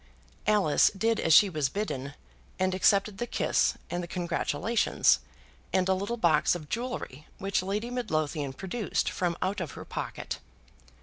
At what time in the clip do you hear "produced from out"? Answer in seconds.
8.53-9.61